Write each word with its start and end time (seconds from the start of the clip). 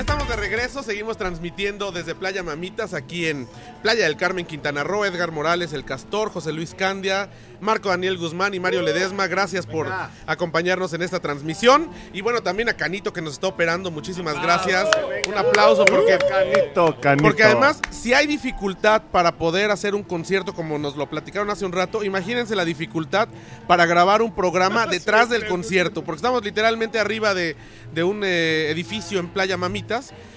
Ya 0.00 0.04
estamos 0.04 0.28
de 0.28 0.36
regreso, 0.36 0.82
seguimos 0.82 1.18
transmitiendo 1.18 1.92
desde 1.92 2.14
Playa 2.14 2.42
Mamitas 2.42 2.94
aquí 2.94 3.26
en 3.26 3.46
Playa 3.82 4.04
del 4.04 4.16
Carmen, 4.16 4.46
Quintana 4.46 4.82
Roo, 4.82 5.04
Edgar 5.04 5.30
Morales, 5.30 5.74
El 5.74 5.84
Castor, 5.84 6.30
José 6.30 6.54
Luis 6.54 6.74
Candia, 6.74 7.28
Marco 7.60 7.90
Daniel 7.90 8.16
Guzmán 8.16 8.54
y 8.54 8.60
Mario 8.60 8.80
Ledesma. 8.80 9.26
Gracias 9.26 9.66
por 9.66 9.88
acompañarnos 10.26 10.94
en 10.94 11.02
esta 11.02 11.20
transmisión. 11.20 11.90
Y 12.14 12.22
bueno, 12.22 12.42
también 12.42 12.70
a 12.70 12.72
Canito 12.72 13.12
que 13.12 13.20
nos 13.20 13.34
está 13.34 13.48
operando, 13.48 13.90
muchísimas 13.90 14.40
gracias. 14.40 14.88
Un 15.28 15.36
aplauso 15.36 15.84
porque, 15.84 16.16
Canito, 16.16 16.98
canito. 16.98 17.22
porque 17.22 17.44
además, 17.44 17.82
si 17.90 18.14
hay 18.14 18.26
dificultad 18.26 19.02
para 19.12 19.36
poder 19.36 19.70
hacer 19.70 19.94
un 19.94 20.02
concierto 20.02 20.54
como 20.54 20.78
nos 20.78 20.96
lo 20.96 21.10
platicaron 21.10 21.50
hace 21.50 21.66
un 21.66 21.72
rato, 21.72 22.04
imagínense 22.04 22.56
la 22.56 22.64
dificultad 22.64 23.28
para 23.66 23.84
grabar 23.84 24.22
un 24.22 24.34
programa 24.34 24.86
detrás 24.90 25.28
del 25.28 25.46
concierto, 25.46 26.02
porque 26.04 26.16
estamos 26.16 26.42
literalmente 26.42 26.98
arriba 26.98 27.34
de, 27.34 27.54
de 27.92 28.02
un 28.02 28.22
eh, 28.24 28.70
edificio 28.70 29.20
en 29.20 29.28
Playa 29.28 29.58
Mamitas. 29.58 29.89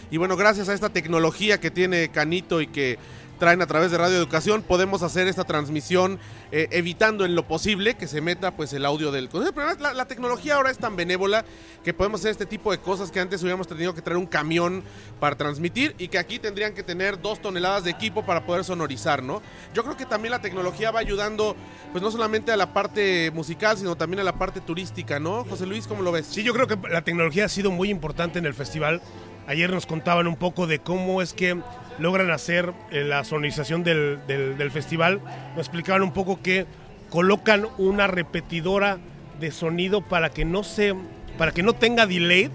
Y 0.09 0.17
bueno, 0.17 0.35
gracias 0.35 0.69
a 0.69 0.73
esta 0.73 0.89
tecnología 0.89 1.59
que 1.59 1.69
tiene 1.69 2.09
Canito 2.09 2.61
y 2.61 2.67
que 2.67 2.97
traen 3.39 3.61
a 3.61 3.67
través 3.67 3.91
de 3.91 3.97
Radio 3.97 4.15
Educación, 4.15 4.61
podemos 4.61 5.03
hacer 5.03 5.27
esta 5.27 5.43
transmisión 5.43 6.17
eh, 6.51 6.67
evitando 6.71 7.25
en 7.25 7.35
lo 7.35 7.45
posible 7.45 7.95
que 7.95 8.07
se 8.07 8.21
meta 8.21 8.55
pues 8.55 8.71
el 8.73 8.85
audio 8.85 9.11
del. 9.11 9.27
Pero 9.27 9.75
la, 9.79 9.93
la 9.93 10.05
tecnología 10.05 10.55
ahora 10.55 10.71
es 10.71 10.77
tan 10.77 10.95
benévola 10.95 11.43
que 11.83 11.93
podemos 11.93 12.21
hacer 12.21 12.31
este 12.31 12.45
tipo 12.45 12.71
de 12.71 12.77
cosas 12.77 13.11
que 13.11 13.19
antes 13.19 13.41
hubiéramos 13.41 13.67
tenido 13.67 13.93
que 13.93 14.01
traer 14.01 14.17
un 14.17 14.27
camión 14.27 14.83
para 15.19 15.35
transmitir 15.35 15.93
y 15.97 16.07
que 16.07 16.19
aquí 16.19 16.39
tendrían 16.39 16.73
que 16.73 16.83
tener 16.83 17.21
dos 17.21 17.41
toneladas 17.41 17.83
de 17.83 17.91
equipo 17.91 18.25
para 18.25 18.45
poder 18.45 18.63
sonorizar, 18.63 19.21
¿no? 19.21 19.41
Yo 19.73 19.83
creo 19.83 19.97
que 19.97 20.05
también 20.05 20.31
la 20.31 20.41
tecnología 20.41 20.91
va 20.91 20.99
ayudando 20.99 21.55
pues 21.91 22.01
no 22.01 22.11
solamente 22.11 22.51
a 22.51 22.57
la 22.57 22.71
parte 22.71 23.29
musical, 23.31 23.77
sino 23.77 23.95
también 23.95 24.21
a 24.21 24.23
la 24.23 24.37
parte 24.37 24.61
turística, 24.61 25.19
¿no? 25.19 25.43
José 25.43 25.65
Luis, 25.65 25.87
¿cómo 25.87 26.01
lo 26.01 26.11
ves? 26.11 26.27
Sí, 26.27 26.43
yo 26.43 26.53
creo 26.53 26.67
que 26.67 26.77
la 26.89 27.03
tecnología 27.03 27.45
ha 27.45 27.49
sido 27.49 27.71
muy 27.71 27.89
importante 27.89 28.39
en 28.39 28.45
el 28.45 28.53
festival. 28.53 29.01
Ayer 29.47 29.71
nos 29.71 29.85
contaban 29.85 30.27
un 30.27 30.35
poco 30.35 30.67
de 30.67 30.79
cómo 30.79 31.21
es 31.21 31.33
que 31.33 31.57
logran 31.99 32.31
hacer 32.31 32.71
eh, 32.91 33.03
la 33.03 33.23
sonorización 33.23 33.83
del, 33.83 34.19
del- 34.27 34.57
del 34.57 34.71
festival. 34.71 35.19
Nos 35.55 35.67
explicaban 35.67 36.01
un 36.01 36.13
poco 36.13 36.41
que 36.41 36.65
colocan 37.09 37.67
una 37.77 38.07
repetidora 38.07 38.97
de 39.39 39.51
sonido 39.51 40.01
para 40.01 40.29
que 40.29 40.45
no 40.45 40.63
se, 40.63 40.95
para 41.37 41.51
que 41.51 41.61
no 41.63 41.73
tenga 41.73 42.05
delay 42.07 42.49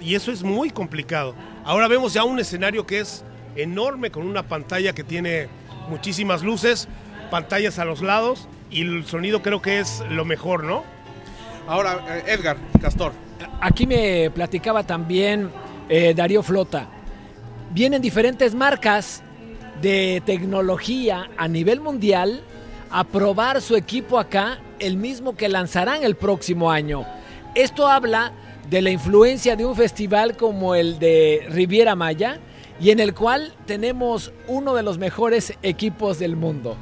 y 0.00 0.14
eso 0.14 0.30
es 0.30 0.42
muy 0.42 0.70
complicado. 0.70 1.34
Ahora 1.64 1.88
vemos 1.88 2.14
ya 2.14 2.24
un 2.24 2.38
escenario 2.38 2.86
que 2.86 3.00
es 3.00 3.24
enorme 3.56 4.10
con 4.10 4.26
una 4.26 4.44
pantalla 4.44 4.92
que 4.92 5.04
tiene 5.04 5.48
muchísimas 5.88 6.42
luces, 6.42 6.88
pantallas 7.30 7.78
a 7.78 7.84
los 7.84 8.02
lados 8.02 8.48
y 8.70 8.82
el 8.82 9.04
sonido 9.06 9.42
creo 9.42 9.60
que 9.60 9.80
es 9.80 10.02
lo 10.10 10.24
mejor, 10.24 10.64
¿no? 10.64 10.82
Ahora, 11.66 11.98
eh, 12.08 12.22
Edgar, 12.28 12.56
Castor. 12.80 13.12
Aquí 13.60 13.86
me 13.86 14.30
platicaba 14.30 14.82
también 14.84 15.50
eh, 15.88 16.14
Darío 16.14 16.42
Flota. 16.42 16.88
Vienen 17.72 18.02
diferentes 18.02 18.54
marcas 18.54 19.22
de 19.82 20.22
tecnología 20.24 21.28
a 21.36 21.48
nivel 21.48 21.80
mundial 21.80 22.42
a 22.90 23.04
probar 23.04 23.60
su 23.60 23.76
equipo 23.76 24.18
acá, 24.18 24.58
el 24.78 24.96
mismo 24.96 25.36
que 25.36 25.48
lanzarán 25.48 26.04
el 26.04 26.14
próximo 26.14 26.70
año. 26.70 27.04
Esto 27.54 27.88
habla 27.88 28.32
de 28.70 28.82
la 28.82 28.90
influencia 28.90 29.56
de 29.56 29.64
un 29.64 29.76
festival 29.76 30.36
como 30.36 30.74
el 30.74 30.98
de 30.98 31.46
Riviera 31.50 31.94
Maya 31.94 32.38
y 32.80 32.90
en 32.90 33.00
el 33.00 33.14
cual 33.14 33.54
tenemos 33.66 34.32
uno 34.46 34.74
de 34.74 34.82
los 34.82 34.98
mejores 34.98 35.54
equipos 35.62 36.18
del 36.18 36.36
mundo. 36.36 36.76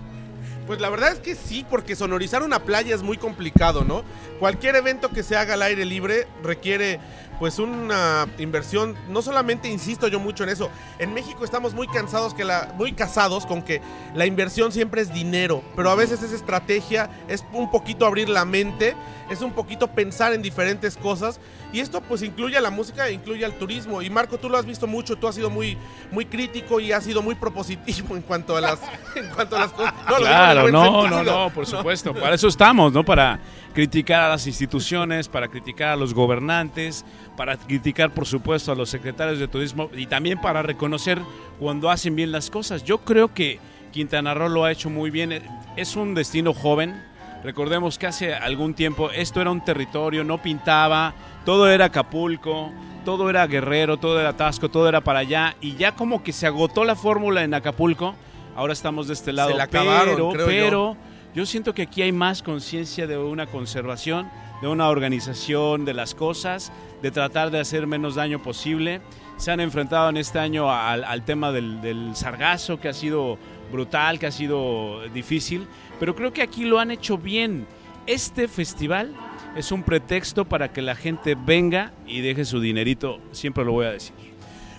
Pues 0.67 0.80
la 0.80 0.91
verdad 0.91 1.12
es 1.12 1.19
que 1.19 1.34
sí, 1.34 1.67
porque 1.69 1.97
sonorizar 1.97 2.42
una 2.42 2.61
playa 2.61 2.95
es 2.95 3.03
muy 3.03 3.17
complicado, 3.17 3.84
¿no? 3.84 4.05
Cualquier 4.39 4.77
evento 4.77 5.11
que 5.11 5.23
se 5.23 5.36
haga 5.36 5.55
al 5.55 5.62
aire 5.62 5.84
libre 5.84 6.27
requiere 6.42 7.00
pues 7.38 7.58
una 7.58 8.27
inversión, 8.38 8.97
no 9.08 9.22
solamente 9.22 9.69
insisto 9.69 10.08
yo 10.08 10.20
mucho 10.20 10.44
en 10.44 10.50
eso, 10.50 10.70
en 10.98 11.12
México 11.14 11.44
estamos 11.44 11.74
muy 11.74 11.89
cansados 11.89 12.34
que 12.34 12.44
la 12.44 12.72
muy 12.77 12.92
casados 12.92 13.46
con 13.46 13.62
que 13.62 13.80
la 14.14 14.27
inversión 14.27 14.73
siempre 14.73 15.02
es 15.02 15.12
dinero, 15.12 15.62
pero 15.74 15.90
a 15.90 15.95
veces 15.95 16.23
es 16.23 16.33
estrategia, 16.33 17.11
es 17.29 17.45
un 17.52 17.70
poquito 17.70 18.06
abrir 18.06 18.29
la 18.29 18.45
mente, 18.45 18.95
es 19.30 19.40
un 19.40 19.52
poquito 19.52 19.89
pensar 19.89 20.33
en 20.33 20.42
diferentes 20.42 20.96
cosas 20.96 21.40
y 21.73 21.80
esto 21.80 22.01
pues 22.02 22.23
incluye 22.23 22.56
a 22.56 22.61
la 22.61 22.70
música 22.70 23.08
e 23.08 23.12
incluye 23.12 23.45
al 23.45 23.55
turismo 23.58 24.02
y 24.02 24.11
Marco 24.11 24.39
tú 24.39 24.48
lo 24.48 24.58
has 24.58 24.67
visto 24.67 24.86
mucho, 24.86 25.17
tú 25.17 25.27
has 25.27 25.35
sido 25.35 25.51
muy 25.51 25.77
muy 26.11 26.27
crítico 26.27 26.80
y 26.80 26.92
has 26.92 27.05
sido 27.05 27.23
muy 27.23 27.35
propositivo 27.35 28.14
en 28.14 28.23
cuanto 28.23 28.56
a 28.56 28.61
las 28.61 28.79
en 29.17 29.29
cuanto 29.30 29.56
a 29.56 29.61
las 29.61 29.73
cosas. 29.73 29.95
No, 30.08 30.17
Claro, 30.17 30.70
no, 30.70 31.08
no, 31.08 31.08
sentido. 31.18 31.24
no, 31.24 31.51
por 31.51 31.67
supuesto. 31.67 32.14
Para 32.14 32.35
eso 32.35 32.48
estamos, 32.48 32.92
¿no? 32.92 33.05
Para 33.05 33.40
criticar 33.72 34.22
a 34.22 34.28
las 34.28 34.46
instituciones, 34.46 35.28
para 35.28 35.48
criticar 35.48 35.90
a 35.90 35.96
los 35.96 36.14
gobernantes, 36.14 37.05
para 37.36 37.56
criticar, 37.56 38.12
por 38.12 38.27
supuesto, 38.27 38.72
a 38.72 38.74
los 38.74 38.90
secretarios 38.90 39.38
de 39.38 39.48
turismo 39.48 39.90
y 39.96 40.06
también 40.06 40.40
para 40.40 40.62
reconocer 40.62 41.20
cuando 41.58 41.90
hacen 41.90 42.14
bien 42.14 42.32
las 42.32 42.50
cosas. 42.50 42.84
Yo 42.84 42.98
creo 42.98 43.32
que 43.32 43.58
Quintana 43.92 44.34
Roo 44.34 44.48
lo 44.48 44.64
ha 44.64 44.72
hecho 44.72 44.90
muy 44.90 45.11
bien. 45.11 45.42
Es 45.77 45.96
un 45.96 46.14
destino 46.14 46.55
joven. 46.55 47.02
Recordemos 47.44 47.98
que 47.98 48.06
hace 48.06 48.34
algún 48.34 48.74
tiempo 48.74 49.11
esto 49.11 49.40
era 49.40 49.50
un 49.50 49.64
territorio, 49.64 50.22
no 50.22 50.40
pintaba, 50.40 51.12
todo 51.44 51.68
era 51.68 51.86
Acapulco, 51.86 52.70
todo 53.05 53.28
era 53.28 53.46
Guerrero, 53.48 53.96
todo 53.96 54.20
era 54.20 54.36
Tasco, 54.36 54.68
todo 54.68 54.88
era 54.88 55.00
para 55.00 55.20
allá 55.20 55.56
y 55.61 55.74
ya 55.74 55.96
como 55.96 56.22
que 56.22 56.32
se 56.32 56.46
agotó 56.46 56.84
la 56.84 56.94
fórmula 56.94 57.42
en 57.42 57.52
Acapulco. 57.52 58.14
Ahora 58.55 58.72
estamos 58.72 59.08
de 59.08 59.14
este 59.14 59.32
lado, 59.32 59.56
la 59.56 59.64
acabaron, 59.64 60.14
pero, 60.14 60.30
creo 60.30 60.46
pero 60.46 60.70
yo 60.70 61.11
siento 61.46 61.74
que 61.74 61.82
aquí 61.82 62.02
hay 62.02 62.12
más 62.12 62.42
conciencia 62.42 63.06
de 63.06 63.16
una 63.16 63.46
conservación, 63.46 64.28
de 64.60 64.68
una 64.68 64.88
organización 64.88 65.84
de 65.84 65.94
las 65.94 66.14
cosas, 66.14 66.72
de 67.00 67.10
tratar 67.10 67.50
de 67.50 67.58
hacer 67.58 67.86
menos 67.86 68.14
daño 68.14 68.42
posible. 68.42 69.00
Se 69.38 69.50
han 69.50 69.60
enfrentado 69.60 70.10
en 70.10 70.18
este 70.18 70.38
año 70.38 70.70
al, 70.70 71.04
al 71.04 71.24
tema 71.24 71.50
del, 71.50 71.80
del 71.80 72.14
sargazo, 72.14 72.78
que 72.78 72.88
ha 72.88 72.92
sido 72.92 73.38
brutal, 73.72 74.18
que 74.18 74.26
ha 74.26 74.30
sido 74.30 75.00
difícil, 75.08 75.66
pero 75.98 76.14
creo 76.14 76.32
que 76.32 76.42
aquí 76.42 76.64
lo 76.64 76.78
han 76.78 76.90
hecho 76.90 77.16
bien. 77.16 77.66
Este 78.06 78.46
festival 78.46 79.14
es 79.56 79.72
un 79.72 79.82
pretexto 79.82 80.44
para 80.44 80.72
que 80.72 80.82
la 80.82 80.94
gente 80.94 81.34
venga 81.34 81.92
y 82.06 82.20
deje 82.20 82.44
su 82.44 82.60
dinerito, 82.60 83.20
siempre 83.32 83.64
lo 83.64 83.72
voy 83.72 83.86
a 83.86 83.92
decir. 83.92 84.14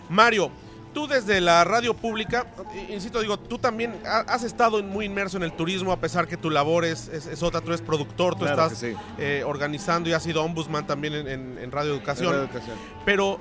Mario, 0.10 0.52
tú 0.94 1.08
desde 1.08 1.42
la 1.42 1.64
radio 1.64 1.94
pública, 1.94 2.46
insisto, 2.90 3.20
digo, 3.20 3.38
tú 3.38 3.58
también 3.58 4.00
ha- 4.06 4.20
has 4.28 4.44
estado 4.44 4.82
muy 4.84 5.06
inmerso 5.06 5.38
en 5.38 5.44
el 5.44 5.52
turismo, 5.54 5.92
a 5.92 5.98
pesar 6.00 6.28
que 6.28 6.38
tu 6.38 6.50
labor 6.50 6.86
es, 6.86 7.08
es- 7.10 7.26
es 7.28 7.44
otra, 7.44 7.60
tú 7.62 7.68
eres 7.68 7.82
productor, 7.82 8.36
tú 8.36 8.42
Claro 8.46 8.64
estás 8.64 8.78
sí. 8.80 8.94
eh, 9.18 9.44
organizando 9.46 10.10
y 10.10 10.14
has 10.14 10.24
sido 10.24 10.44
ombudsman 10.44 10.86
también 10.88 11.14
en, 11.16 11.28
en- 11.28 11.58
en 11.58 11.72
Radio 11.72 11.92
Educación. 11.94 12.32
Radio 12.32 12.44
Educación. 12.46 12.78
Pero, 13.06 13.40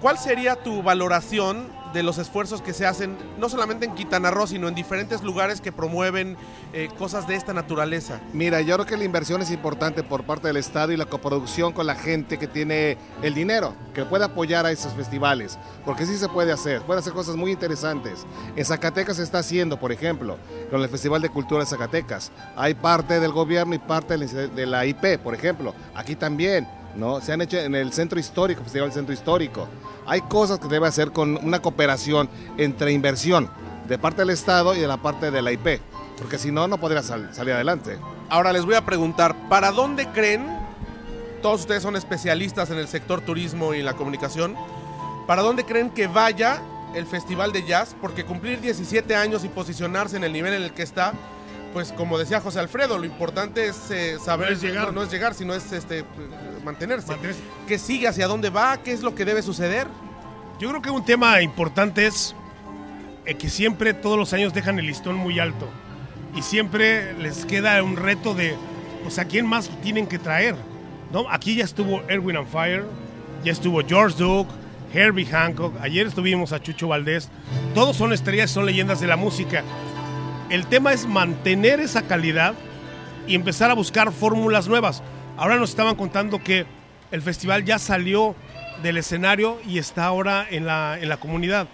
¿cuál 0.00 0.18
sería 0.18 0.56
tu 0.56 0.82
valoración 0.82 1.74
de 1.92 2.02
los 2.02 2.18
esfuerzos 2.18 2.60
que 2.60 2.74
se 2.74 2.84
hacen, 2.86 3.16
no 3.38 3.48
solamente 3.48 3.86
en 3.86 3.94
Quintana 3.94 4.30
Roo, 4.30 4.46
sino 4.46 4.68
en 4.68 4.74
diferentes 4.74 5.22
lugares 5.22 5.60
que 5.62 5.72
promueven 5.72 6.36
eh, 6.72 6.88
cosas 6.98 7.26
de 7.26 7.36
esta 7.36 7.54
naturaleza? 7.54 8.20
Mira, 8.34 8.60
yo 8.60 8.74
creo 8.74 8.86
que 8.86 8.96
la 8.96 9.04
inversión 9.04 9.40
es 9.40 9.50
importante 9.50 10.02
por 10.02 10.24
parte 10.24 10.48
del 10.48 10.58
Estado 10.58 10.92
y 10.92 10.96
la 10.96 11.06
coproducción 11.06 11.72
con 11.72 11.86
la 11.86 11.94
gente 11.94 12.38
que 12.38 12.46
tiene 12.46 12.98
el 13.22 13.34
dinero, 13.34 13.74
que 13.94 14.04
puede 14.04 14.24
apoyar 14.24 14.66
a 14.66 14.72
esos 14.72 14.92
festivales, 14.92 15.58
porque 15.84 16.04
sí 16.04 16.18
se 16.18 16.28
puede 16.28 16.52
hacer, 16.52 16.82
puede 16.82 17.00
hacer 17.00 17.14
cosas 17.14 17.36
muy 17.36 17.52
interesantes. 17.52 18.26
En 18.56 18.64
Zacatecas 18.64 19.16
se 19.16 19.22
está 19.22 19.38
haciendo, 19.38 19.80
por 19.80 19.92
ejemplo, 19.92 20.36
con 20.70 20.82
el 20.82 20.88
Festival 20.88 21.22
de 21.22 21.30
Cultura 21.30 21.60
de 21.60 21.70
Zacatecas. 21.70 22.30
Hay 22.56 22.74
parte 22.74 23.20
del 23.20 23.32
gobierno 23.32 23.74
y 23.74 23.78
parte 23.78 24.18
de 24.18 24.66
la 24.66 24.84
IP, 24.84 25.18
por 25.22 25.34
ejemplo. 25.34 25.74
Aquí 25.94 26.14
también, 26.14 26.68
¿no? 26.96 27.20
Se 27.20 27.32
han 27.32 27.40
hecho 27.40 27.58
en 27.58 27.74
el 27.74 27.92
Centro 27.92 28.18
Histórico, 28.18 28.62
Festival 28.62 28.88
del 28.88 28.94
Centro 28.94 29.12
Histórico. 29.14 29.68
Hay 30.06 30.22
cosas 30.22 30.58
que 30.58 30.68
debe 30.68 30.86
hacer 30.86 31.12
con 31.12 31.36
una 31.44 31.60
cooperación 31.60 32.28
entre 32.58 32.92
inversión 32.92 33.48
de 33.88 33.98
parte 33.98 34.22
del 34.22 34.30
Estado 34.30 34.74
y 34.74 34.80
de 34.80 34.86
la 34.88 34.96
parte 34.96 35.30
de 35.30 35.42
la 35.42 35.52
IP, 35.52 35.80
porque 36.18 36.38
si 36.38 36.50
no, 36.50 36.66
no 36.68 36.78
podría 36.78 37.02
sal- 37.02 37.30
salir 37.32 37.54
adelante. 37.54 37.98
Ahora 38.28 38.52
les 38.52 38.64
voy 38.64 38.74
a 38.74 38.84
preguntar, 38.84 39.36
¿para 39.48 39.70
dónde 39.70 40.08
creen, 40.08 40.46
todos 41.42 41.60
ustedes 41.60 41.82
son 41.82 41.94
especialistas 41.96 42.70
en 42.70 42.78
el 42.78 42.88
sector 42.88 43.20
turismo 43.20 43.74
y 43.74 43.82
la 43.82 43.94
comunicación, 43.94 44.56
¿para 45.26 45.42
dónde 45.42 45.64
creen 45.64 45.90
que 45.90 46.06
vaya 46.08 46.60
el 46.94 47.06
Festival 47.06 47.52
de 47.52 47.64
Jazz? 47.64 47.94
Porque 48.00 48.24
cumplir 48.24 48.60
17 48.60 49.14
años 49.14 49.44
y 49.44 49.48
posicionarse 49.48 50.16
en 50.16 50.24
el 50.24 50.32
nivel 50.32 50.54
en 50.54 50.62
el 50.62 50.72
que 50.72 50.82
está, 50.82 51.12
pues 51.76 51.92
como 51.92 52.16
decía 52.16 52.40
José 52.40 52.58
Alfredo, 52.58 52.96
lo 52.96 53.04
importante 53.04 53.66
es 53.66 53.90
eh, 53.90 54.16
saber, 54.18 54.48
No 54.48 54.54
es 54.54 54.62
llegar. 54.62 54.86
no, 54.86 54.92
no 54.92 55.02
es 55.02 55.10
llegar, 55.10 55.34
sino 55.34 55.52
es 55.52 55.72
este, 55.72 56.06
mantenerse. 56.64 57.08
Mantenerse. 57.08 57.42
¿Qué 57.68 57.78
sigue? 57.78 58.08
¿Hacia 58.08 58.28
dónde 58.28 58.48
va? 58.48 58.78
¿Qué 58.78 58.92
es 58.92 59.02
lo 59.02 59.14
que 59.14 59.26
debe 59.26 59.42
suceder? 59.42 59.86
Yo 60.58 60.70
creo 60.70 60.80
que 60.80 60.88
un 60.88 61.04
tema 61.04 61.42
importante 61.42 62.06
es 62.06 62.34
eh, 63.26 63.34
que 63.34 63.50
siempre 63.50 63.92
todos 63.92 64.16
los 64.16 64.32
años 64.32 64.54
dejan 64.54 64.78
el 64.78 64.86
listón 64.86 65.16
muy 65.16 65.38
alto 65.38 65.68
y 66.34 66.40
siempre 66.40 67.12
les 67.18 67.44
queda 67.44 67.82
un 67.82 67.98
reto 67.98 68.32
de, 68.32 68.56
pues 69.02 69.18
a 69.18 69.26
quién 69.26 69.44
más 69.44 69.68
tienen 69.82 70.06
que 70.06 70.18
traer. 70.18 70.54
¿no? 71.12 71.30
Aquí 71.30 71.56
ya 71.56 71.64
estuvo 71.64 72.00
Erwin 72.08 72.38
on 72.38 72.46
Fire, 72.46 72.86
ya 73.44 73.52
estuvo 73.52 73.82
George 73.86 74.16
Duke, 74.16 74.50
Herbie 74.94 75.26
Hancock, 75.26 75.74
ayer 75.82 76.06
estuvimos 76.06 76.52
a 76.54 76.62
Chucho 76.62 76.88
Valdés, 76.88 77.28
todos 77.74 77.98
son 77.98 78.14
estrellas, 78.14 78.50
son 78.50 78.64
leyendas 78.64 78.98
de 78.98 79.08
la 79.08 79.16
música. 79.18 79.62
El 80.50 80.66
tema 80.66 80.92
es 80.92 81.06
mantener 81.06 81.80
esa 81.80 82.02
calidad 82.02 82.54
y 83.26 83.34
empezar 83.34 83.70
a 83.70 83.74
buscar 83.74 84.12
fórmulas 84.12 84.68
nuevas. 84.68 85.02
Ahora 85.36 85.56
nos 85.56 85.70
estaban 85.70 85.96
contando 85.96 86.42
que 86.42 86.66
el 87.10 87.22
festival 87.22 87.64
ya 87.64 87.78
salió 87.78 88.34
del 88.82 88.96
escenario 88.98 89.58
y 89.66 89.78
está 89.78 90.04
ahora 90.04 90.46
en 90.48 90.66
la, 90.66 90.98
en 91.00 91.08
la 91.08 91.16
comunidad. 91.18 91.66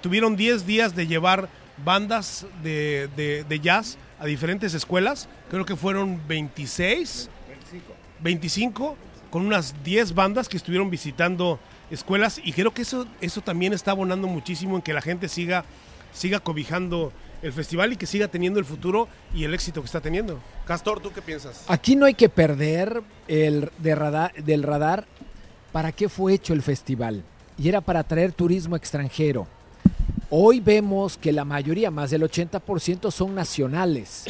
Tuvieron 0.00 0.36
10 0.36 0.66
días 0.66 0.94
de 0.96 1.06
llevar 1.06 1.48
bandas 1.84 2.46
de, 2.62 3.08
de- 3.16 3.60
jazz 3.60 3.98
a 4.18 4.26
diferentes 4.26 4.74
escuelas, 4.74 5.28
creo 5.50 5.64
que 5.64 5.76
fueron 5.76 6.20
26, 6.28 7.30
25, 8.20 8.96
con 9.30 9.46
unas 9.46 9.74
10 9.82 10.14
bandas 10.14 10.48
que 10.48 10.58
estuvieron 10.58 10.90
visitando 10.90 11.58
escuelas 11.90 12.38
y 12.42 12.52
creo 12.52 12.72
que 12.74 12.82
eso, 12.82 13.06
eso 13.22 13.40
también 13.40 13.72
está 13.72 13.92
abonando 13.92 14.26
muchísimo 14.26 14.76
en 14.76 14.82
que 14.82 14.92
la 14.92 15.00
gente 15.00 15.28
siga, 15.28 15.64
siga 16.12 16.40
cobijando 16.40 17.12
el 17.42 17.52
festival 17.52 17.92
y 17.92 17.96
que 17.96 18.06
siga 18.06 18.28
teniendo 18.28 18.58
el 18.58 18.64
futuro 18.64 19.08
y 19.34 19.44
el 19.44 19.54
éxito 19.54 19.80
que 19.80 19.86
está 19.86 20.00
teniendo. 20.00 20.38
Castor, 20.66 21.00
¿tú 21.00 21.12
qué 21.12 21.22
piensas? 21.22 21.64
Aquí 21.68 21.96
no 21.96 22.06
hay 22.06 22.14
que 22.14 22.28
perder 22.28 23.02
el 23.28 23.70
del 23.78 24.62
radar 24.62 25.06
para 25.72 25.92
qué 25.92 26.08
fue 26.08 26.34
hecho 26.34 26.52
el 26.52 26.62
festival. 26.62 27.22
Y 27.58 27.68
era 27.68 27.80
para 27.80 28.00
atraer 28.00 28.32
turismo 28.32 28.76
extranjero. 28.76 29.46
Hoy 30.30 30.60
vemos 30.60 31.16
que 31.16 31.32
la 31.32 31.44
mayoría, 31.44 31.90
más 31.90 32.10
del 32.10 32.22
80%, 32.22 33.10
son 33.10 33.34
nacionales. 33.34 34.26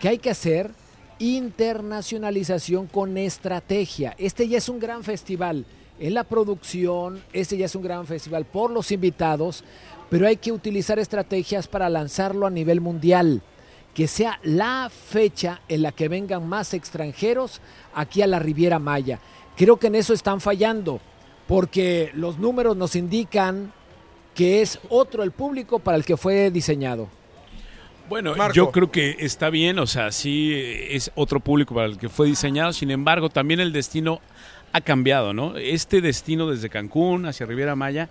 ¿Qué 0.00 0.08
hay 0.08 0.18
que 0.18 0.30
hacer? 0.30 0.70
Internacionalización 1.18 2.86
con 2.86 3.18
estrategia. 3.18 4.14
Este 4.16 4.48
ya 4.48 4.58
es 4.58 4.68
un 4.68 4.78
gran 4.78 5.02
festival 5.02 5.66
en 5.98 6.14
la 6.14 6.24
producción, 6.24 7.22
este 7.32 7.58
ya 7.58 7.66
es 7.66 7.74
un 7.74 7.82
gran 7.82 8.06
festival 8.06 8.46
por 8.46 8.70
los 8.70 8.90
invitados, 8.90 9.64
pero 10.10 10.26
hay 10.26 10.36
que 10.36 10.52
utilizar 10.52 10.98
estrategias 10.98 11.68
para 11.68 11.88
lanzarlo 11.88 12.46
a 12.46 12.50
nivel 12.50 12.80
mundial 12.80 13.42
que 13.94 14.06
sea 14.06 14.38
la 14.42 14.90
fecha 14.90 15.60
en 15.68 15.82
la 15.82 15.92
que 15.92 16.08
vengan 16.08 16.48
más 16.48 16.74
extranjeros 16.74 17.60
aquí 17.94 18.22
a 18.22 18.26
la 18.26 18.38
Riviera 18.38 18.78
Maya. 18.78 19.18
Creo 19.56 19.78
que 19.78 19.88
en 19.88 19.96
eso 19.96 20.12
están 20.12 20.40
fallando, 20.40 21.00
porque 21.48 22.10
los 22.14 22.38
números 22.38 22.76
nos 22.76 22.94
indican 22.94 23.72
que 24.34 24.62
es 24.62 24.78
otro 24.88 25.22
el 25.22 25.32
público 25.32 25.80
para 25.80 25.96
el 25.96 26.04
que 26.04 26.16
fue 26.16 26.50
diseñado. 26.50 27.08
Bueno, 28.08 28.34
Marco. 28.34 28.54
yo 28.54 28.70
creo 28.72 28.90
que 28.90 29.16
está 29.20 29.50
bien, 29.50 29.78
o 29.78 29.86
sea, 29.86 30.10
sí 30.10 30.52
es 30.54 31.12
otro 31.14 31.38
público 31.38 31.74
para 31.74 31.86
el 31.86 31.98
que 31.98 32.08
fue 32.08 32.26
diseñado, 32.26 32.72
sin 32.72 32.90
embargo, 32.90 33.28
también 33.28 33.60
el 33.60 33.72
destino 33.72 34.20
ha 34.72 34.80
cambiado, 34.80 35.32
¿no? 35.32 35.56
Este 35.56 36.00
destino 36.00 36.48
desde 36.48 36.70
Cancún 36.70 37.26
hacia 37.26 37.46
Riviera 37.46 37.76
Maya 37.76 38.08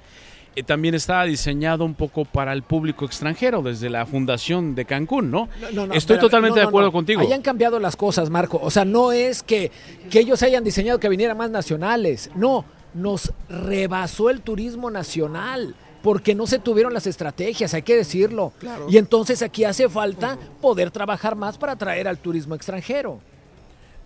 eh, 0.55 0.63
también 0.63 0.95
estaba 0.95 1.25
diseñado 1.25 1.85
un 1.85 1.93
poco 1.93 2.25
para 2.25 2.53
el 2.53 2.63
público 2.63 3.05
extranjero 3.05 3.61
desde 3.61 3.89
la 3.89 4.05
fundación 4.05 4.75
de 4.75 4.85
Cancún, 4.85 5.29
¿no? 5.31 5.49
No, 5.61 5.71
no, 5.71 5.87
no, 5.87 5.93
Estoy 5.93 6.15
espérame, 6.15 6.21
totalmente 6.21 6.59
no, 6.59 6.61
de 6.61 6.67
acuerdo 6.67 6.87
no. 6.87 6.91
contigo. 6.93 7.21
Ahí 7.21 7.33
han 7.33 7.41
cambiado 7.41 7.79
las 7.79 7.95
cosas, 7.95 8.29
Marco. 8.29 8.59
O 8.61 8.71
sea, 8.71 8.85
no 8.85 9.11
es 9.11 9.43
que, 9.43 9.71
que 10.09 10.19
ellos 10.19 10.41
hayan 10.43 10.63
diseñado 10.63 10.99
que 10.99 11.09
vinieran 11.09 11.37
más 11.37 11.49
nacionales. 11.49 12.29
No, 12.35 12.65
nos 12.93 13.31
rebasó 13.47 14.29
el 14.29 14.41
turismo 14.41 14.89
nacional. 14.91 15.75
Porque 16.01 16.33
no 16.33 16.47
se 16.47 16.59
tuvieron 16.59 16.93
las 16.93 17.07
estrategias, 17.07 17.73
hay 17.73 17.81
que 17.81 17.93
decirlo. 17.93 18.53
Claro. 18.57 18.87
Y 18.89 18.97
entonces 18.97 19.41
aquí 19.41 19.65
hace 19.65 19.89
falta 19.89 20.37
poder 20.61 20.91
trabajar 20.91 21.35
más 21.35 21.57
para 21.57 21.73
atraer 21.73 22.07
al 22.07 22.17
turismo 22.17 22.55
extranjero. 22.55 23.19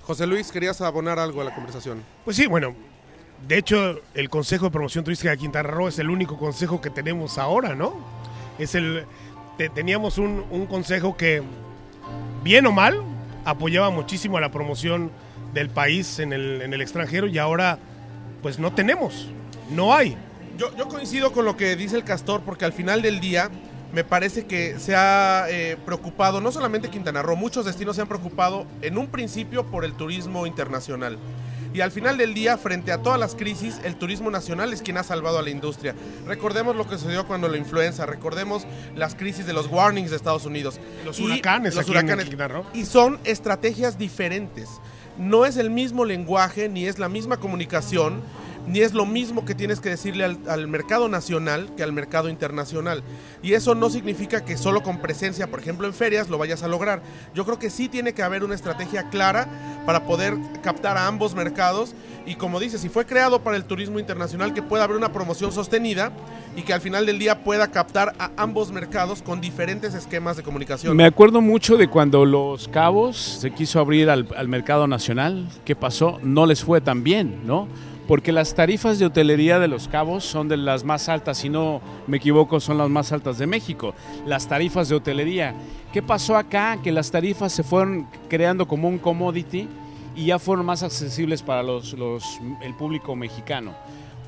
José 0.01 0.25
Luis, 0.25 0.51
querías 0.51 0.81
abonar 0.81 1.19
algo 1.19 1.41
a 1.41 1.43
la 1.43 1.53
conversación. 1.53 2.03
Pues 2.25 2.35
sí, 2.35 2.47
bueno, 2.47 2.73
de 3.47 3.57
hecho 3.57 3.99
el 4.13 4.29
Consejo 4.29 4.65
de 4.65 4.71
Promoción 4.71 5.03
Turística 5.03 5.31
de 5.31 5.37
Quintana 5.37 5.69
Roo 5.69 5.87
es 5.87 5.99
el 5.99 6.09
único 6.09 6.37
consejo 6.37 6.81
que 6.81 6.89
tenemos 6.89 7.37
ahora, 7.37 7.75
¿no? 7.75 7.93
Es 8.59 8.75
el 8.75 9.05
te- 9.57 9.69
teníamos 9.69 10.17
un, 10.17 10.45
un 10.49 10.65
consejo 10.65 11.17
que 11.17 11.41
bien 12.43 12.65
o 12.65 12.71
mal 12.71 13.01
apoyaba 13.45 13.89
muchísimo 13.89 14.37
a 14.37 14.41
la 14.41 14.51
promoción 14.51 15.11
del 15.53 15.69
país 15.69 16.19
en 16.19 16.33
el, 16.33 16.61
en 16.61 16.73
el 16.73 16.81
extranjero 16.81 17.27
y 17.27 17.37
ahora 17.37 17.77
pues 18.41 18.59
no 18.59 18.73
tenemos, 18.73 19.29
no 19.69 19.93
hay. 19.93 20.17
Yo, 20.57 20.75
yo 20.77 20.87
coincido 20.87 21.31
con 21.31 21.45
lo 21.45 21.57
que 21.57 21.75
dice 21.75 21.95
el 21.95 22.03
Castor 22.03 22.41
porque 22.41 22.65
al 22.65 22.73
final 22.73 23.01
del 23.01 23.19
día 23.19 23.49
me 23.93 24.03
parece 24.03 24.45
que 24.45 24.79
se 24.79 24.95
ha 24.95 25.45
eh, 25.49 25.77
preocupado, 25.85 26.41
no 26.41 26.51
solamente 26.51 26.89
Quintana 26.89 27.21
Roo, 27.21 27.35
muchos 27.35 27.65
destinos 27.65 27.95
se 27.95 28.01
han 28.01 28.07
preocupado 28.07 28.65
en 28.81 28.97
un 28.97 29.07
principio 29.07 29.65
por 29.65 29.85
el 29.85 29.93
turismo 29.93 30.47
internacional. 30.47 31.17
Y 31.73 31.81
al 31.81 31.91
final 31.91 32.17
del 32.17 32.33
día, 32.33 32.57
frente 32.57 32.91
a 32.91 33.01
todas 33.01 33.19
las 33.19 33.35
crisis, 33.35 33.79
el 33.83 33.95
turismo 33.95 34.29
nacional 34.29 34.71
es 34.73 34.81
quien 34.81 34.97
ha 34.97 35.03
salvado 35.03 35.39
a 35.39 35.41
la 35.41 35.49
industria. 35.49 35.95
Recordemos 36.27 36.75
lo 36.75 36.87
que 36.87 36.97
sucedió 36.97 37.25
cuando 37.25 37.47
la 37.47 37.57
influenza, 37.57 38.05
recordemos 38.05 38.67
las 38.95 39.15
crisis 39.15 39.47
de 39.47 39.53
los 39.53 39.67
warnings 39.67 40.11
de 40.11 40.17
Estados 40.17 40.45
Unidos. 40.45 40.79
Los 41.03 41.19
Y 41.19 41.25
huracanes 41.25 41.73
los 41.75 41.83
aquí 41.83 41.91
huracanes. 41.91 42.27
Y 42.73 42.85
son 42.85 43.19
estrategias 43.23 43.97
diferentes. 43.97 44.69
No 45.17 45.45
es 45.45 45.57
el 45.57 45.69
mismo 45.69 46.05
lenguaje, 46.05 46.69
ni 46.69 46.85
es 46.85 46.99
la 46.99 47.09
misma 47.09 47.37
comunicación, 47.37 48.21
ni 48.67 48.79
es 48.79 48.93
lo 48.93 49.05
mismo 49.05 49.45
que 49.45 49.55
tienes 49.55 49.79
que 49.79 49.89
decirle 49.89 50.23
al, 50.23 50.67
mercado 50.67 51.09
nacional 51.09 51.69
que 51.75 51.83
al 51.83 51.91
mercado 51.91 52.29
internacional. 52.29 53.03
Y 53.41 53.53
eso 53.53 53.75
no 53.75 53.89
significa 53.89 54.45
que 54.45 54.57
solo 54.57 54.83
con 54.83 54.99
presencia, 54.99 55.47
por 55.47 55.59
ejemplo, 55.59 55.87
en 55.87 55.93
ferias 55.93 56.29
lo 56.29 56.37
vayas 56.37 56.63
a 56.63 56.67
lograr. 56.67 57.01
Yo 57.33 57.45
creo 57.45 57.59
que 57.59 57.69
sí 57.69 57.89
tiene 57.89 58.13
que 58.13 58.23
haber 58.23 58.43
una 58.43 58.55
estrategia 58.55 59.09
clara 59.09 59.47
para 59.85 60.05
poder 60.05 60.35
captar 60.61 60.97
a 60.97 61.07
ambos 61.07 61.35
mercados. 61.35 61.93
Y 62.25 62.35
como 62.35 62.59
dices, 62.59 62.79
si 62.79 62.87
fue 62.87 63.05
creado 63.05 63.43
para 63.43 63.57
el 63.57 63.65
turismo 63.65 63.99
internacional, 63.99 64.53
que 64.53 64.61
pueda 64.61 64.85
haber 64.85 64.95
una 64.95 65.11
promoción 65.11 65.51
sostenida 65.51 66.13
y 66.55 66.61
que 66.61 66.73
al 66.73 66.79
final 66.79 67.05
del 67.05 67.19
día 67.19 67.43
pueda 67.43 67.69
captar 67.69 68.13
a 68.17 68.31
ambos 68.37 68.71
mercados 68.71 69.21
con 69.21 69.41
diferentes 69.41 69.93
esquemas 69.93 70.37
de 70.37 70.43
comunicación. 70.43 70.95
Me 70.95 71.05
acuerdo 71.05 71.41
mucho 71.41 71.75
de 71.75 71.89
cuando 71.89 72.25
Los 72.25 72.69
Cabos 72.69 73.17
se 73.17 73.51
quiso 73.51 73.79
abrir 73.79 74.09
al, 74.09 74.27
al 74.37 74.47
mercado 74.47 74.87
nacional. 74.87 75.49
¿Qué 75.65 75.75
pasó? 75.75 76.19
No 76.23 76.45
les 76.45 76.63
fue 76.63 76.79
tan 76.79 77.03
bien, 77.03 77.41
¿no? 77.45 77.67
Porque 78.07 78.31
las 78.31 78.53
tarifas 78.53 78.99
de 78.99 79.05
hotelería 79.05 79.59
de 79.59 79.67
Los 79.67 79.87
Cabos 79.87 80.25
son 80.25 80.49
de 80.49 80.57
las 80.57 80.83
más 80.83 81.07
altas, 81.07 81.37
si 81.37 81.49
no 81.49 81.81
me 82.05 82.17
equivoco, 82.17 82.59
son 82.59 82.77
las 82.77 82.89
más 82.89 83.11
altas 83.11 83.37
de 83.37 83.47
México. 83.47 83.95
Las 84.25 84.47
tarifas 84.47 84.89
de 84.89 84.95
hotelería. 84.95 85.55
¿Qué 85.93 86.01
pasó 86.01 86.35
acá? 86.35 86.79
Que 86.83 86.91
las 86.91 87.11
tarifas 87.11 87.53
se 87.53 87.63
fueron 87.63 88.07
creando 88.27 88.67
como 88.67 88.89
un 88.89 88.97
commodity 88.97 89.69
y 90.15 90.25
ya 90.25 90.39
fueron 90.39 90.65
más 90.65 90.83
accesibles 90.83 91.41
para 91.41 91.63
los, 91.63 91.95
el 92.61 92.73
público 92.75 93.15
mexicano. 93.15 93.73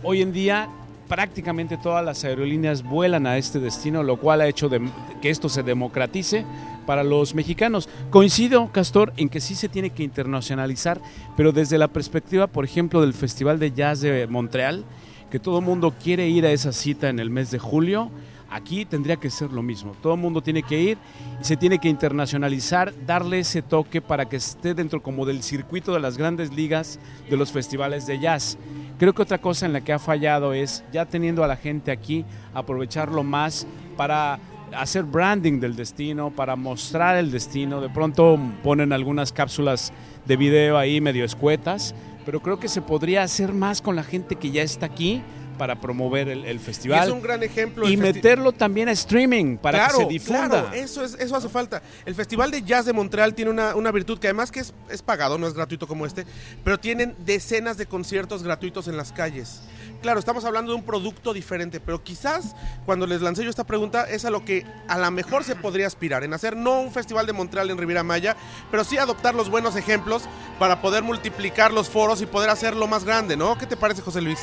Hoy 0.04 0.22
en 0.22 0.32
día 0.32 0.70
prácticamente 1.08 1.78
todas 1.78 2.04
las 2.04 2.24
aerolíneas 2.24 2.84
vuelan 2.84 3.28
a 3.28 3.38
este 3.38 3.60
destino, 3.60 4.04
lo 4.04 4.18
cual 4.18 4.42
ha 4.42 4.48
hecho 4.48 4.70
de- 4.70 4.82
que 5.22 5.30
esto 5.30 5.50
se 5.50 5.64
democratice 5.64 6.46
para 6.86 7.04
los 7.04 7.34
mexicanos. 7.36 7.90
Coincido, 8.10 8.72
Castor, 8.72 9.14
en 9.18 9.30
que 9.30 9.42
sí 9.42 9.56
se 9.56 9.70
tiene 9.70 9.90
que 9.92 10.04
internacionalizar, 10.04 11.00
pero 11.38 11.52
desde 11.52 11.78
la 11.78 11.88
perspectiva, 11.88 12.48
por 12.48 12.66
ejemplo, 12.66 13.02
del 13.02 13.14
Festival 13.14 13.60
de 13.60 13.72
Jazz 13.72 14.02
de 14.02 14.28
Montreal, 14.28 14.84
que 15.32 15.40
todo 15.40 15.60
el 15.60 15.66
mundo 15.66 15.94
quiere 16.02 16.30
ir 16.30 16.46
a 16.46 16.52
esa 16.52 16.72
cita 16.72 17.10
en 17.10 17.20
el 17.20 17.30
mes 17.30 17.52
de 17.52 17.60
julio, 17.60 18.10
aquí 18.56 18.86
tendría 18.86 19.18
que 19.18 19.30
ser 19.30 19.52
lo 19.52 19.62
mismo. 19.62 19.92
Todo 20.02 20.14
el 20.14 20.20
mundo 20.22 20.42
tiene 20.42 20.64
que 20.64 20.82
ir, 20.82 20.98
se 21.42 21.58
tiene 21.58 21.78
que 21.78 21.90
internacionalizar, 21.90 22.94
darle 23.06 23.40
ese 23.40 23.62
toque 23.62 24.02
para 24.02 24.26
que 24.26 24.38
esté 24.38 24.74
dentro 24.74 25.04
como 25.04 25.26
del 25.26 25.44
circuito 25.44 25.94
de 25.94 26.00
las 26.00 26.18
grandes 26.18 26.54
ligas 26.54 26.98
de 27.30 27.36
los 27.36 27.52
festivales 27.52 28.08
de 28.08 28.18
jazz. 28.18 28.58
Creo 28.98 29.14
que 29.14 29.22
otra 29.22 29.40
cosa 29.40 29.66
en 29.66 29.74
la 29.74 29.82
que 29.82 29.92
ha 29.92 30.00
fallado 30.00 30.54
es, 30.54 30.86
ya 30.94 31.06
teniendo 31.06 31.44
a 31.44 31.48
la 31.48 31.58
gente 31.58 31.92
aquí, 31.92 32.24
aprovecharlo 32.54 33.24
más 33.24 33.68
para 33.98 34.40
hacer 34.74 35.04
branding 35.04 35.60
del 35.60 35.76
destino, 35.76 36.32
para 36.32 36.56
mostrar 36.56 37.18
el 37.18 37.32
destino. 37.32 37.82
De 37.82 37.90
pronto 37.90 38.40
ponen 38.64 38.94
algunas 38.94 39.34
cápsulas 39.34 39.92
de 40.26 40.38
video 40.38 40.78
ahí 40.78 41.02
medio 41.02 41.26
escuetas, 41.26 41.94
pero 42.26 42.42
creo 42.42 42.58
que 42.58 42.70
se 42.70 42.82
podría 42.82 43.24
hacer 43.24 43.54
más 43.54 43.82
con 43.82 43.98
la 43.98 44.04
gente 44.04 44.38
que 44.38 44.52
ya 44.52 44.64
está 44.64 44.86
aquí 44.86 45.22
para 45.58 45.80
promover 45.80 46.30
el, 46.30 46.46
el 46.46 46.58
Y 46.58 46.60
festival 46.60 47.08
es 47.08 47.14
un 47.14 47.22
gran 47.22 47.44
ejemplo. 47.44 47.88
y 47.90 47.98
meterlo 47.98 48.52
también 48.52 48.90
a 48.90 48.92
streaming 48.92 49.58
para 49.58 49.80
claro, 49.80 49.98
que 50.00 50.04
se 50.06 50.10
difunda. 50.10 50.48
claro, 50.50 50.74
eso, 50.74 51.04
es, 51.04 51.16
eso 51.16 51.36
hace 51.36 51.50
falta. 51.50 51.82
El 52.06 52.16
Festival 52.16 52.52
de 52.52 52.62
Jazz 52.64 52.86
de 52.86 52.94
Montreal 52.94 53.34
tiene 53.34 53.52
una, 53.52 53.76
una 53.76 53.92
virtud 53.92 54.20
que 54.20 54.28
además 54.28 54.52
que 54.52 54.60
es, 54.62 54.74
es 54.90 55.02
pagado, 55.02 55.38
no 55.38 55.48
es 55.48 55.54
gratuito 55.54 55.88
como 55.88 56.06
este, 56.06 56.26
pero 56.64 56.80
tienen 56.80 57.16
decenas 57.26 57.78
de 57.78 57.86
conciertos 57.86 58.44
gratuitos 58.44 58.88
en 58.88 58.98
las 58.98 59.12
calles. 59.12 59.62
Claro, 60.02 60.20
estamos 60.20 60.46
hablando 60.46 60.72
de 60.72 60.78
un 60.78 60.84
producto 60.84 61.34
diferente, 61.34 61.80
pero 61.80 62.04
quizás 62.04 62.56
cuando 62.86 63.08
les 63.08 63.22
lancé 63.22 63.44
yo 63.44 63.50
esta 63.50 63.64
pregunta 63.64 64.04
es 64.04 64.24
a 64.26 64.30
lo 64.30 64.46
que 64.46 64.64
a 64.88 65.00
lo 65.00 65.10
mejor 65.10 65.44
se 65.44 65.56
podría 65.56 65.88
aspirar, 65.88 66.24
en 66.24 66.34
hacer 66.34 66.56
no 66.56 66.82
un 66.82 66.92
Festival 66.92 67.26
de 67.26 67.34
Montreal 67.34 67.70
en 67.72 67.78
Riviera 67.78 68.04
Maya, 68.04 68.36
pero 68.70 68.84
sí 68.84 68.98
adoptar 68.98 69.34
los 69.34 69.50
buenos 69.50 69.76
ejemplos 69.76 70.24
para 70.60 70.82
poder 70.82 71.02
multiplicar 71.02 71.74
los 71.74 71.90
foros 71.90 72.22
y 72.22 72.26
poder 72.28 72.50
hacerlo 72.52 72.86
más 72.88 73.04
grande, 73.04 73.36
¿no? 73.36 73.58
¿Qué 73.58 73.66
te 73.66 73.78
parece, 73.78 74.02
José 74.02 74.22
Luis? 74.22 74.40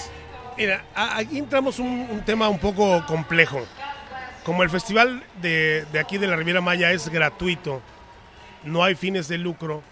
Mira, 0.56 0.84
aquí 0.94 1.38
entramos 1.38 1.78
un, 1.78 2.06
un 2.10 2.20
tema 2.24 2.48
un 2.48 2.58
poco 2.58 3.04
complejo. 3.06 3.60
Como 4.44 4.62
el 4.62 4.70
festival 4.70 5.22
de, 5.40 5.86
de 5.92 5.98
aquí 5.98 6.18
de 6.18 6.26
la 6.26 6.36
Riviera 6.36 6.60
Maya 6.60 6.92
es 6.92 7.08
gratuito, 7.08 7.80
no 8.64 8.84
hay 8.84 8.94
fines 8.94 9.28
de 9.28 9.38
lucro, 9.38 9.82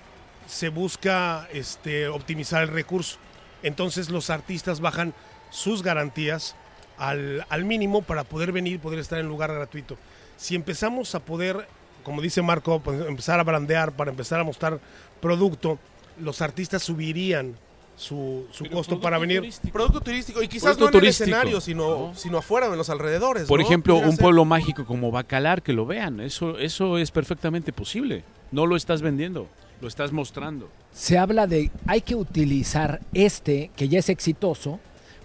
se 0.46 0.68
busca 0.68 1.48
este, 1.52 2.08
optimizar 2.08 2.62
el 2.62 2.68
recurso. 2.68 3.18
Entonces 3.62 4.10
los 4.10 4.28
artistas 4.28 4.80
bajan 4.80 5.14
sus 5.50 5.82
garantías 5.82 6.56
al, 6.98 7.46
al 7.48 7.64
mínimo 7.64 8.02
para 8.02 8.24
poder 8.24 8.52
venir, 8.52 8.80
poder 8.80 8.98
estar 8.98 9.18
en 9.18 9.28
lugar 9.28 9.52
gratuito. 9.52 9.96
Si 10.36 10.54
empezamos 10.54 11.14
a 11.14 11.20
poder, 11.20 11.68
como 12.02 12.20
dice 12.20 12.42
Marco, 12.42 12.80
pues, 12.80 13.00
empezar 13.06 13.40
a 13.40 13.44
brandear, 13.44 13.92
para 13.92 14.10
empezar 14.10 14.40
a 14.40 14.44
mostrar 14.44 14.78
producto, 15.20 15.78
los 16.18 16.42
artistas 16.42 16.82
subirían 16.82 17.56
su, 18.00 18.44
costo 18.72 19.00
para 19.00 19.18
venir. 19.18 19.38
turístico. 19.40 19.72
Producto 19.72 20.00
turístico 20.00 20.42
y 20.42 20.48
quizás 20.48 20.76
Producto 20.76 20.84
no 20.84 20.88
en 20.88 20.94
el 20.94 21.00
turístico. 21.00 21.24
escenario, 21.24 21.60
sino, 21.60 22.12
sino 22.14 22.38
afuera 22.38 22.66
en 22.66 22.76
los 22.76 22.88
alrededores. 22.90 23.46
Por 23.46 23.60
¿no? 23.60 23.66
ejemplo, 23.66 23.96
un 23.96 24.12
ser. 24.12 24.20
pueblo 24.20 24.44
mágico 24.44 24.84
como 24.86 25.10
Bacalar, 25.10 25.62
que 25.62 25.72
lo 25.72 25.86
vean. 25.86 26.20
Eso, 26.20 26.58
eso 26.58 26.98
es 26.98 27.10
perfectamente 27.10 27.72
posible. 27.72 28.24
No 28.52 28.66
lo 28.66 28.76
estás 28.76 29.02
vendiendo, 29.02 29.46
lo 29.80 29.88
estás 29.88 30.12
mostrando. 30.12 30.68
Se 30.92 31.18
habla 31.18 31.46
de 31.46 31.70
hay 31.86 32.00
que 32.00 32.14
utilizar 32.16 33.00
este, 33.12 33.70
que 33.76 33.88
ya 33.88 33.98
es 34.00 34.08
exitoso, 34.08 34.80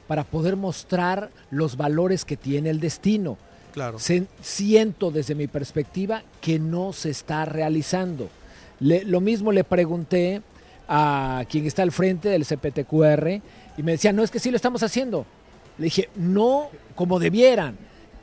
para 0.07 0.23
poder 0.23 0.55
mostrar 0.55 1.31
los 1.49 1.77
valores 1.77 2.25
que 2.25 2.37
tiene 2.37 2.69
el 2.69 2.79
destino. 2.79 3.37
Claro. 3.73 3.97
Se- 3.97 4.27
siento 4.41 5.09
desde 5.09 5.33
mi 5.33 5.47
perspectiva 5.47 6.21
que 6.41 6.59
no 6.59 6.93
se 6.93 7.09
está 7.09 7.43
realizando. 7.45 8.29
Le- 8.79 9.03
lo 9.03 9.19
mismo 9.21 9.51
le 9.51 9.63
pregunté 9.63 10.43
a 10.87 11.43
quien 11.49 11.65
está 11.65 11.83
al 11.83 11.91
frente 11.91 12.29
del 12.29 12.45
CPTQR 12.45 13.41
y 13.77 13.83
me 13.83 13.93
decía, 13.93 14.13
no 14.13 14.23
es 14.23 14.31
que 14.31 14.39
sí 14.39 14.51
lo 14.51 14.55
estamos 14.55 14.83
haciendo. 14.83 15.25
Le 15.77 15.85
dije, 15.85 16.09
no 16.15 16.69
como 16.95 17.19
debieran. 17.19 17.77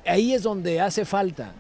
Ahí 0.06 0.34
es 0.34 0.42
donde 0.42 0.80
hace 0.80 1.04
falta. 1.04 1.52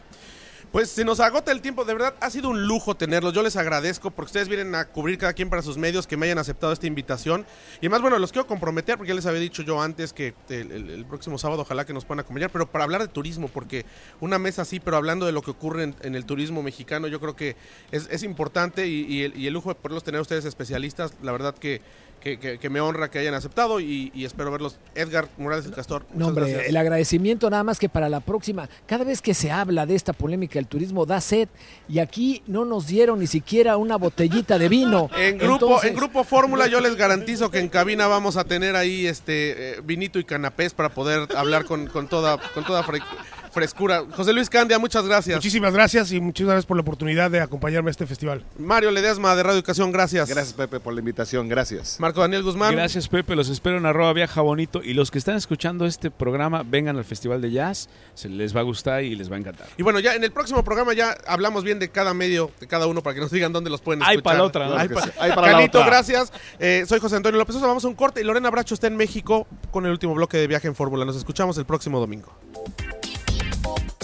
Pues 0.72 0.88
se 0.88 1.04
nos 1.04 1.20
agota 1.20 1.52
el 1.52 1.60
tiempo, 1.60 1.84
de 1.84 1.92
verdad 1.92 2.14
ha 2.18 2.30
sido 2.30 2.48
un 2.48 2.66
lujo 2.66 2.94
tenerlos. 2.94 3.34
Yo 3.34 3.42
les 3.42 3.56
agradezco 3.56 4.10
porque 4.10 4.28
ustedes 4.28 4.48
vienen 4.48 4.74
a 4.74 4.86
cubrir 4.86 5.18
cada 5.18 5.34
quien 5.34 5.50
para 5.50 5.60
sus 5.60 5.76
medios 5.76 6.06
que 6.06 6.16
me 6.16 6.24
hayan 6.24 6.38
aceptado 6.38 6.72
esta 6.72 6.86
invitación. 6.86 7.44
Y 7.82 7.86
además, 7.86 8.00
bueno, 8.00 8.18
los 8.18 8.32
quiero 8.32 8.46
comprometer 8.46 8.96
porque 8.96 9.10
ya 9.10 9.14
les 9.14 9.26
había 9.26 9.40
dicho 9.40 9.62
yo 9.62 9.82
antes 9.82 10.14
que 10.14 10.32
el 10.48 11.04
próximo 11.04 11.36
sábado 11.36 11.60
ojalá 11.60 11.84
que 11.84 11.92
nos 11.92 12.06
puedan 12.06 12.20
acompañar, 12.20 12.48
pero 12.48 12.72
para 12.72 12.84
hablar 12.84 13.02
de 13.02 13.08
turismo, 13.08 13.48
porque 13.48 13.84
una 14.22 14.38
mesa 14.38 14.62
así, 14.62 14.80
pero 14.80 14.96
hablando 14.96 15.26
de 15.26 15.32
lo 15.32 15.42
que 15.42 15.50
ocurre 15.50 15.82
en, 15.82 15.94
en 16.00 16.14
el 16.14 16.24
turismo 16.24 16.62
mexicano, 16.62 17.06
yo 17.06 17.20
creo 17.20 17.36
que 17.36 17.54
es, 17.90 18.08
es 18.10 18.22
importante 18.22 18.86
y, 18.86 19.02
y 19.02 19.24
el, 19.24 19.36
y 19.36 19.46
el 19.48 19.52
lujo 19.52 19.68
de 19.68 19.74
poderlos 19.74 20.04
tener 20.04 20.22
ustedes 20.22 20.46
especialistas, 20.46 21.12
la 21.20 21.32
verdad 21.32 21.54
que, 21.54 21.82
que, 22.22 22.38
que- 22.38 22.58
que 22.58 22.70
me 22.70 22.80
honra 22.80 23.10
que 23.10 23.18
hayan 23.18 23.34
aceptado 23.34 23.80
y, 23.80 24.10
y 24.14 24.24
espero 24.24 24.50
verlos. 24.50 24.78
Edgar 24.94 25.28
Morales 25.38 25.66
el 25.66 25.72
Castor. 25.72 26.04
No, 26.14 26.28
hombre, 26.28 26.44
gracias. 26.46 26.68
el 26.68 26.76
agradecimiento 26.76 27.50
nada 27.50 27.64
más 27.64 27.78
que 27.78 27.88
para 27.88 28.08
la 28.08 28.20
próxima. 28.20 28.68
Cada 28.86 29.04
vez 29.04 29.20
que 29.22 29.34
se 29.34 29.50
habla 29.50 29.86
de 29.86 29.94
esta 29.94 30.12
polémica 30.12 30.54
del 30.54 30.66
turismo 30.66 31.04
da 31.06 31.20
sed 31.20 31.48
y 31.88 31.98
aquí 31.98 32.42
no 32.46 32.64
nos 32.64 32.86
dieron 32.86 33.18
ni 33.18 33.26
siquiera 33.26 33.76
una 33.76 33.96
botellita 33.96 34.58
de 34.58 34.68
vino. 34.68 35.10
En 35.18 35.38
grupo, 35.38 35.54
Entonces, 35.66 35.90
en 35.90 35.96
grupo 35.96 36.24
Fórmula 36.24 36.66
yo 36.66 36.80
les 36.80 36.96
garantizo 36.96 37.50
que 37.50 37.58
en 37.58 37.68
cabina 37.68 38.06
vamos 38.06 38.36
a 38.36 38.44
tener 38.44 38.76
ahí 38.76 39.06
este 39.06 39.76
eh, 39.76 39.80
vinito 39.82 40.18
y 40.18 40.24
canapés 40.24 40.74
para 40.74 40.90
poder 40.90 41.28
hablar 41.36 41.64
con, 41.64 41.86
con 41.86 42.08
toda 42.08 42.38
con 42.54 42.64
toda 42.64 42.82
fre- 42.84 43.02
frescura. 43.52 44.04
José 44.16 44.32
Luis 44.32 44.48
Candia, 44.50 44.78
muchas 44.78 45.06
gracias. 45.06 45.36
Muchísimas 45.36 45.72
gracias 45.72 46.10
y 46.12 46.20
muchas 46.20 46.46
gracias 46.46 46.66
por 46.66 46.76
la 46.76 46.80
oportunidad 46.80 47.30
de 47.30 47.40
acompañarme 47.40 47.90
a 47.90 47.92
este 47.92 48.06
festival. 48.06 48.44
Mario 48.58 48.90
Ledesma 48.90 49.34
de 49.36 49.42
Radio 49.42 49.56
Educación, 49.58 49.92
gracias. 49.92 50.28
Gracias, 50.28 50.54
Pepe, 50.54 50.80
por 50.80 50.94
la 50.94 51.00
invitación. 51.00 51.48
Gracias. 51.48 52.00
Marco 52.00 52.20
Daniel 52.20 52.42
Guzmán. 52.42 52.72
Gracias, 52.74 53.08
Pepe. 53.08 53.36
Los 53.36 53.48
espero 53.48 53.76
en 53.78 53.86
arroba 53.86 54.12
viaja 54.12 54.40
bonito. 54.40 54.82
Y 54.82 54.94
los 54.94 55.10
que 55.10 55.18
están 55.18 55.36
escuchando 55.36 55.86
este 55.86 56.10
programa, 56.10 56.62
vengan 56.64 56.96
al 56.96 57.04
Festival 57.04 57.40
de 57.40 57.50
Jazz. 57.50 57.88
Se 58.14 58.28
les 58.28 58.54
va 58.56 58.60
a 58.60 58.64
gustar 58.64 59.04
y 59.04 59.14
les 59.14 59.30
va 59.30 59.36
a 59.36 59.38
encantar. 59.38 59.66
Y 59.76 59.82
bueno, 59.82 60.00
ya 60.00 60.14
en 60.14 60.24
el 60.24 60.32
próximo 60.32 60.64
programa 60.64 60.94
ya 60.94 61.16
hablamos 61.26 61.64
bien 61.64 61.78
de 61.78 61.90
cada 61.90 62.14
medio, 62.14 62.50
de 62.60 62.66
cada 62.66 62.86
uno, 62.86 63.02
para 63.02 63.14
que 63.14 63.20
nos 63.20 63.30
digan 63.30 63.52
dónde 63.52 63.70
los 63.70 63.80
pueden 63.80 64.02
Hay 64.02 64.16
escuchar. 64.16 64.22
para 64.22 64.38
la 64.38 64.44
otra, 64.44 64.68
¿no? 64.68 64.76
Hay 64.76 64.88
pa-. 64.88 65.10
Hay 65.18 65.32
para 65.32 65.52
la 65.52 65.64
otra. 65.64 65.86
gracias. 65.86 66.32
Eh, 66.58 66.84
soy 66.88 67.00
José 67.00 67.16
Antonio 67.16 67.38
López 67.38 67.54
Sosa. 67.54 67.66
Vamos 67.66 67.84
a 67.84 67.88
un 67.88 67.94
corte 67.94 68.20
y 68.20 68.24
Lorena 68.24 68.50
Bracho 68.50 68.74
está 68.74 68.86
en 68.86 68.96
México 68.96 69.46
con 69.70 69.84
el 69.86 69.92
último 69.92 70.14
bloque 70.14 70.36
de 70.38 70.46
Viaje 70.46 70.68
en 70.68 70.74
Fórmula. 70.74 71.04
Nos 71.04 71.16
escuchamos 71.16 71.58
el 71.58 71.66
próximo 71.66 72.00
domingo. 72.00 72.32